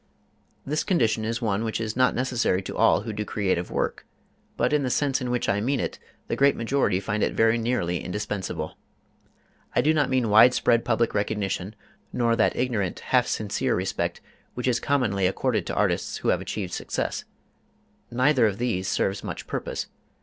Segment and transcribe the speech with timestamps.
[0.65, 4.03] This condition is one which is not necessary to all who do creative work,
[4.57, 7.55] but in the sense in which I mean it the great majority find it very
[7.59, 8.79] nearly indispensable.
[9.75, 11.75] I do not mean widespread public recognition,
[12.11, 14.21] nor that ignorant, half sincere respect
[14.55, 17.25] which is commonly accorded to artists who have achieved success.
[18.09, 19.85] Neither of these serves much purpose.